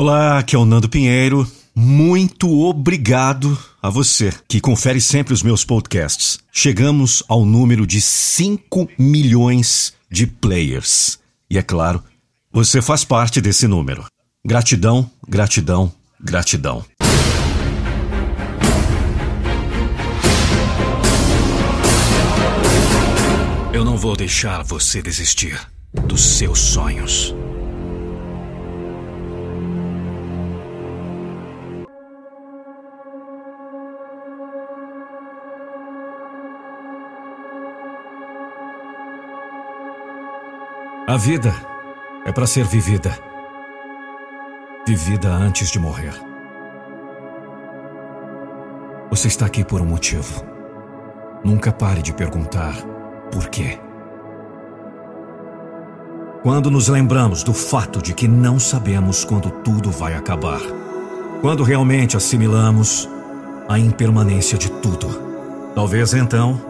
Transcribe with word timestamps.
Olá, 0.00 0.38
aqui 0.38 0.54
é 0.54 0.58
o 0.60 0.64
Nando 0.64 0.88
Pinheiro. 0.88 1.44
Muito 1.74 2.60
obrigado 2.60 3.58
a 3.82 3.90
você 3.90 4.32
que 4.46 4.60
confere 4.60 5.00
sempre 5.00 5.34
os 5.34 5.42
meus 5.42 5.64
podcasts. 5.64 6.38
Chegamos 6.52 7.20
ao 7.26 7.44
número 7.44 7.84
de 7.84 8.00
5 8.00 8.88
milhões 8.96 9.92
de 10.08 10.24
players. 10.24 11.18
E 11.50 11.58
é 11.58 11.62
claro, 11.64 12.00
você 12.52 12.80
faz 12.80 13.02
parte 13.04 13.40
desse 13.40 13.66
número. 13.66 14.06
Gratidão, 14.46 15.10
gratidão, 15.26 15.92
gratidão. 16.20 16.84
Eu 23.72 23.84
não 23.84 23.96
vou 23.96 24.14
deixar 24.14 24.62
você 24.62 25.02
desistir 25.02 25.60
dos 26.06 26.22
seus 26.22 26.60
sonhos. 26.60 27.34
A 41.08 41.16
vida 41.16 41.54
é 42.26 42.30
para 42.30 42.46
ser 42.46 42.66
vivida. 42.66 43.18
Vivida 44.86 45.30
antes 45.30 45.70
de 45.70 45.78
morrer. 45.78 46.12
Você 49.08 49.26
está 49.28 49.46
aqui 49.46 49.64
por 49.64 49.80
um 49.80 49.86
motivo. 49.86 50.44
Nunca 51.42 51.72
pare 51.72 52.02
de 52.02 52.12
perguntar 52.12 52.74
por 53.32 53.48
quê. 53.48 53.80
Quando 56.42 56.70
nos 56.70 56.88
lembramos 56.88 57.42
do 57.42 57.54
fato 57.54 58.02
de 58.02 58.12
que 58.12 58.28
não 58.28 58.58
sabemos 58.58 59.24
quando 59.24 59.50
tudo 59.50 59.90
vai 59.90 60.12
acabar. 60.12 60.60
Quando 61.40 61.62
realmente 61.62 62.18
assimilamos 62.18 63.08
a 63.66 63.78
impermanência 63.78 64.58
de 64.58 64.70
tudo. 64.70 65.08
Talvez 65.74 66.12
então, 66.12 66.60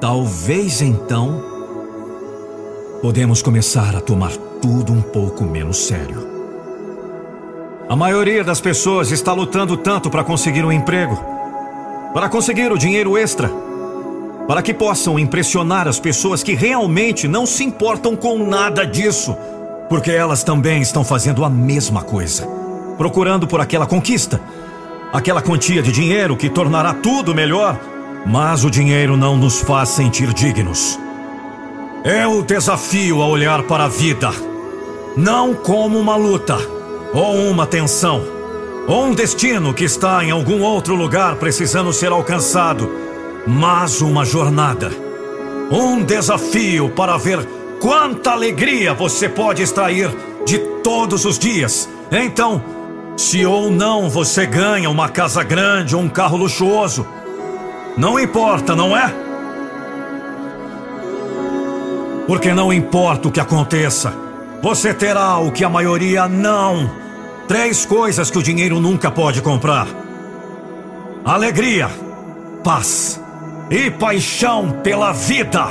talvez 0.00 0.82
então, 0.82 1.49
podemos 3.02 3.40
começar 3.40 3.96
a 3.96 4.00
tomar 4.00 4.32
tudo 4.60 4.92
um 4.92 5.00
pouco 5.00 5.44
menos 5.44 5.78
sério. 5.86 6.28
A 7.88 7.96
maioria 7.96 8.44
das 8.44 8.60
pessoas 8.60 9.10
está 9.10 9.32
lutando 9.32 9.74
tanto 9.74 10.10
para 10.10 10.22
conseguir 10.22 10.64
um 10.66 10.70
emprego, 10.70 11.18
para 12.12 12.28
conseguir 12.28 12.70
o 12.70 12.76
dinheiro 12.78 13.16
extra, 13.16 13.50
para 14.46 14.60
que 14.60 14.74
possam 14.74 15.18
impressionar 15.18 15.88
as 15.88 15.98
pessoas 15.98 16.42
que 16.42 16.54
realmente 16.54 17.26
não 17.26 17.46
se 17.46 17.64
importam 17.64 18.14
com 18.14 18.38
nada 18.46 18.86
disso, 18.86 19.34
porque 19.88 20.10
elas 20.10 20.44
também 20.44 20.82
estão 20.82 21.02
fazendo 21.02 21.42
a 21.42 21.48
mesma 21.48 22.02
coisa, 22.02 22.46
procurando 22.98 23.46
por 23.46 23.62
aquela 23.62 23.86
conquista, 23.86 24.38
aquela 25.10 25.40
quantia 25.40 25.82
de 25.82 25.90
dinheiro 25.90 26.36
que 26.36 26.50
tornará 26.50 26.92
tudo 26.92 27.34
melhor, 27.34 27.80
mas 28.26 28.62
o 28.62 28.70
dinheiro 28.70 29.16
não 29.16 29.38
nos 29.38 29.58
faz 29.62 29.88
sentir 29.88 30.34
dignos. 30.34 30.98
É 32.02 32.26
o 32.26 32.40
desafio 32.40 33.20
a 33.20 33.26
olhar 33.26 33.64
para 33.64 33.84
a 33.84 33.88
vida, 33.88 34.30
não 35.18 35.52
como 35.52 35.98
uma 35.98 36.16
luta, 36.16 36.56
ou 37.12 37.36
uma 37.50 37.66
tensão, 37.66 38.22
ou 38.88 39.04
um 39.04 39.14
destino 39.14 39.74
que 39.74 39.84
está 39.84 40.24
em 40.24 40.30
algum 40.30 40.62
outro 40.62 40.94
lugar 40.94 41.36
precisando 41.36 41.92
ser 41.92 42.10
alcançado, 42.10 42.90
mas 43.46 44.00
uma 44.00 44.24
jornada. 44.24 44.90
Um 45.70 46.02
desafio 46.02 46.88
para 46.88 47.18
ver 47.18 47.46
quanta 47.78 48.30
alegria 48.30 48.94
você 48.94 49.28
pode 49.28 49.62
extrair 49.62 50.10
de 50.46 50.58
todos 50.82 51.26
os 51.26 51.38
dias. 51.38 51.86
Então, 52.10 52.64
se 53.14 53.44
ou 53.44 53.70
não 53.70 54.08
você 54.08 54.46
ganha 54.46 54.88
uma 54.88 55.10
casa 55.10 55.42
grande 55.42 55.94
ou 55.94 56.00
um 56.00 56.08
carro 56.08 56.38
luxuoso, 56.38 57.06
não 57.94 58.18
importa, 58.18 58.74
não 58.74 58.96
é? 58.96 59.29
Porque 62.30 62.54
não 62.54 62.72
importa 62.72 63.26
o 63.26 63.32
que 63.32 63.40
aconteça, 63.40 64.14
você 64.62 64.94
terá 64.94 65.38
o 65.38 65.50
que 65.50 65.64
a 65.64 65.68
maioria 65.68 66.28
não. 66.28 66.88
Três 67.48 67.84
coisas 67.84 68.30
que 68.30 68.38
o 68.38 68.42
dinheiro 68.42 68.78
nunca 68.78 69.10
pode 69.10 69.42
comprar: 69.42 69.88
alegria, 71.24 71.90
paz 72.62 73.20
e 73.68 73.90
paixão 73.90 74.70
pela 74.80 75.10
vida. 75.10 75.66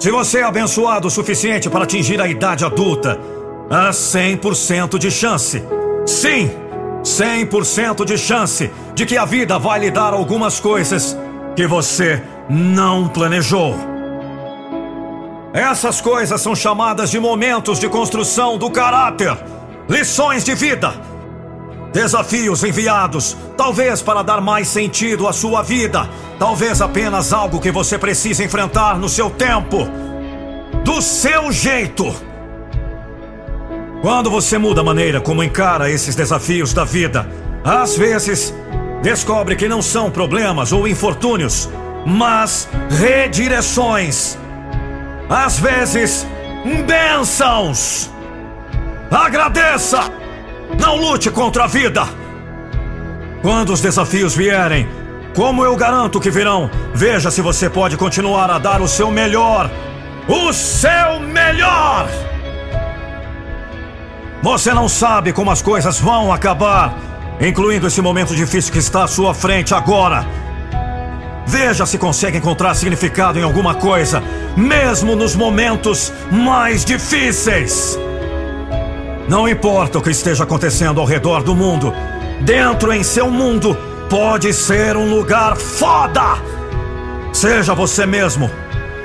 Se 0.00 0.10
você 0.10 0.40
é 0.40 0.42
abençoado 0.42 1.06
o 1.06 1.10
suficiente 1.10 1.70
para 1.70 1.84
atingir 1.84 2.20
a 2.20 2.26
idade 2.26 2.64
adulta, 2.64 3.16
há 3.70 3.90
100% 3.90 4.98
de 4.98 5.12
chance. 5.12 5.62
Sim, 6.04 6.50
100% 7.04 8.04
de 8.04 8.18
chance 8.18 8.68
de 8.92 9.06
que 9.06 9.16
a 9.16 9.24
vida 9.24 9.56
vai 9.56 9.78
lhe 9.78 9.90
dar 9.92 10.12
algumas 10.12 10.58
coisas 10.58 11.16
que 11.54 11.64
você 11.64 12.20
não 12.48 13.08
planejou. 13.08 13.74
Essas 15.52 16.00
coisas 16.00 16.40
são 16.40 16.54
chamadas 16.54 17.10
de 17.10 17.18
momentos 17.18 17.78
de 17.78 17.88
construção 17.88 18.58
do 18.58 18.70
caráter, 18.70 19.36
lições 19.88 20.44
de 20.44 20.54
vida, 20.54 20.92
desafios 21.92 22.62
enviados, 22.62 23.36
talvez 23.56 24.02
para 24.02 24.22
dar 24.22 24.40
mais 24.40 24.68
sentido 24.68 25.26
à 25.26 25.32
sua 25.32 25.62
vida, 25.62 26.08
talvez 26.38 26.82
apenas 26.82 27.32
algo 27.32 27.60
que 27.60 27.70
você 27.70 27.98
precisa 27.98 28.44
enfrentar 28.44 28.98
no 28.98 29.08
seu 29.08 29.30
tempo, 29.30 29.88
do 30.84 31.00
seu 31.00 31.50
jeito. 31.50 32.14
Quando 34.02 34.30
você 34.30 34.58
muda 34.58 34.82
a 34.82 34.84
maneira 34.84 35.22
como 35.22 35.42
encara 35.42 35.90
esses 35.90 36.14
desafios 36.14 36.74
da 36.74 36.84
vida, 36.84 37.26
às 37.64 37.96
vezes 37.96 38.54
descobre 39.02 39.56
que 39.56 39.68
não 39.68 39.80
são 39.80 40.10
problemas 40.10 40.70
ou 40.70 40.86
infortúnios 40.86 41.68
mas 42.06 42.68
redireções. 42.88 44.38
Às 45.28 45.58
vezes, 45.58 46.24
bênçãos. 46.86 48.08
Agradeça! 49.10 50.00
Não 50.80 50.96
lute 50.96 51.30
contra 51.30 51.64
a 51.64 51.66
vida! 51.66 52.06
Quando 53.42 53.72
os 53.72 53.80
desafios 53.80 54.36
vierem, 54.36 54.88
como 55.34 55.64
eu 55.64 55.74
garanto 55.74 56.20
que 56.20 56.30
virão, 56.30 56.70
veja 56.94 57.30
se 57.30 57.42
você 57.42 57.68
pode 57.68 57.96
continuar 57.96 58.50
a 58.50 58.58
dar 58.58 58.80
o 58.80 58.88
seu 58.88 59.10
melhor. 59.10 59.68
O 60.28 60.52
seu 60.52 61.18
melhor! 61.20 62.08
Você 64.42 64.72
não 64.72 64.88
sabe 64.88 65.32
como 65.32 65.50
as 65.50 65.60
coisas 65.60 65.98
vão 65.98 66.32
acabar, 66.32 66.94
incluindo 67.40 67.88
esse 67.88 68.00
momento 68.00 68.34
difícil 68.34 68.72
que 68.72 68.78
está 68.78 69.02
à 69.02 69.08
sua 69.08 69.34
frente 69.34 69.74
agora. 69.74 70.45
Veja 71.46 71.86
se 71.86 71.96
consegue 71.96 72.38
encontrar 72.38 72.74
significado 72.74 73.38
em 73.38 73.42
alguma 73.42 73.74
coisa, 73.74 74.20
mesmo 74.56 75.14
nos 75.14 75.36
momentos 75.36 76.12
mais 76.30 76.84
difíceis. 76.84 77.96
Não 79.28 79.48
importa 79.48 79.98
o 79.98 80.02
que 80.02 80.10
esteja 80.10 80.42
acontecendo 80.42 81.00
ao 81.00 81.06
redor 81.06 81.44
do 81.44 81.54
mundo, 81.54 81.94
dentro 82.40 82.92
em 82.92 83.04
seu 83.04 83.30
mundo 83.30 83.76
pode 84.10 84.52
ser 84.52 84.96
um 84.96 85.08
lugar 85.08 85.56
foda. 85.56 86.36
Seja 87.32 87.74
você 87.74 88.06
mesmo, 88.06 88.50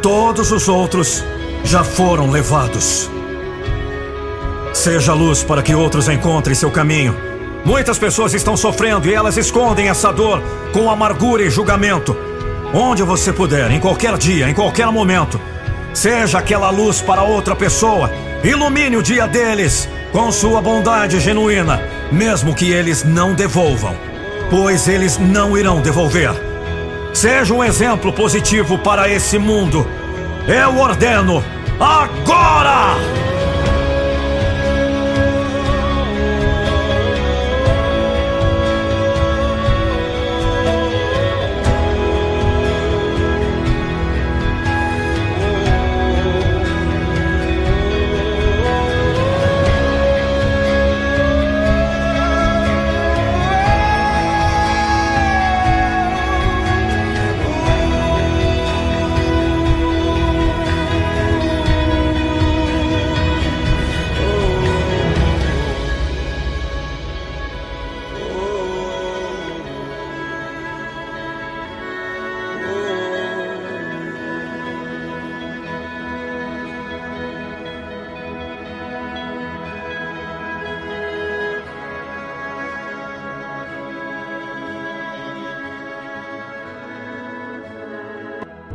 todos 0.00 0.50
os 0.50 0.66
outros 0.66 1.22
já 1.62 1.84
foram 1.84 2.30
levados. 2.30 3.10
Seja 4.72 5.12
luz 5.12 5.42
para 5.42 5.62
que 5.62 5.74
outros 5.74 6.08
encontrem 6.08 6.54
seu 6.54 6.70
caminho. 6.70 7.14
Muitas 7.64 7.98
pessoas 7.98 8.32
estão 8.32 8.56
sofrendo 8.56 9.08
e 9.08 9.14
elas 9.14 9.36
escondem 9.36 9.88
essa 9.90 10.10
dor 10.10 10.42
com 10.72 10.90
amargura 10.90 11.42
e 11.42 11.50
julgamento. 11.50 12.29
Onde 12.72 13.02
você 13.02 13.32
puder, 13.32 13.70
em 13.70 13.80
qualquer 13.80 14.16
dia, 14.16 14.48
em 14.48 14.54
qualquer 14.54 14.86
momento. 14.86 15.40
Seja 15.92 16.38
aquela 16.38 16.70
luz 16.70 17.02
para 17.02 17.22
outra 17.22 17.56
pessoa. 17.56 18.10
Ilumine 18.44 18.96
o 18.96 19.02
dia 19.02 19.26
deles 19.26 19.88
com 20.12 20.30
sua 20.30 20.60
bondade 20.62 21.18
genuína, 21.20 21.82
mesmo 22.10 22.54
que 22.54 22.70
eles 22.70 23.04
não 23.04 23.34
devolvam, 23.34 23.94
pois 24.48 24.88
eles 24.88 25.18
não 25.18 25.56
irão 25.58 25.80
devolver. 25.80 26.30
Seja 27.12 27.52
um 27.52 27.62
exemplo 27.62 28.12
positivo 28.12 28.78
para 28.78 29.08
esse 29.08 29.38
mundo. 29.38 29.86
Eu 30.46 30.78
ordeno 30.78 31.44
agora! 31.78 33.29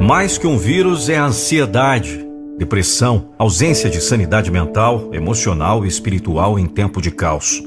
Mais 0.00 0.38
que 0.38 0.46
um 0.46 0.56
vírus, 0.56 1.08
é 1.08 1.18
a 1.18 1.24
ansiedade, 1.24 2.24
depressão, 2.56 3.30
ausência 3.36 3.90
de 3.90 4.00
sanidade 4.00 4.50
mental, 4.50 5.10
emocional 5.12 5.84
e 5.84 5.88
espiritual 5.88 6.58
em 6.58 6.66
tempo 6.66 7.02
de 7.02 7.10
caos. 7.10 7.62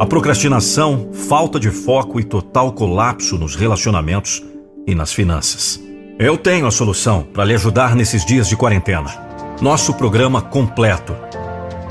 A 0.00 0.06
procrastinação, 0.06 1.10
falta 1.12 1.60
de 1.60 1.70
foco 1.70 2.18
e 2.18 2.24
total 2.24 2.72
colapso 2.72 3.38
nos 3.38 3.54
relacionamentos 3.54 4.42
e 4.86 4.94
nas 4.94 5.12
finanças. 5.12 5.80
Eu 6.18 6.38
tenho 6.38 6.66
a 6.66 6.70
solução 6.70 7.22
para 7.22 7.44
lhe 7.44 7.54
ajudar 7.54 7.94
nesses 7.94 8.24
dias 8.24 8.48
de 8.48 8.56
quarentena. 8.56 9.12
Nosso 9.60 9.94
programa 9.94 10.40
completo. 10.40 11.14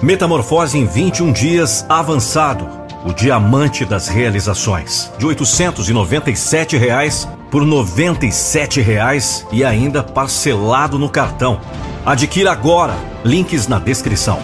Metamorfose 0.01 0.77
em 0.77 0.85
21 0.85 1.31
dias 1.31 1.85
avançado. 1.87 2.67
O 3.05 3.13
diamante 3.13 3.85
das 3.85 4.07
realizações. 4.07 5.11
De 5.17 5.25
897 5.25 6.77
reais 6.77 7.27
por 7.53 7.67
97 7.67 8.81
reais 8.81 9.45
e 9.51 9.63
ainda 9.63 10.01
parcelado 10.01 10.97
no 10.97 11.07
cartão. 11.07 11.61
Adquira 12.03 12.51
agora. 12.51 12.95
Links 13.23 13.67
na 13.67 13.77
descrição. 13.77 14.41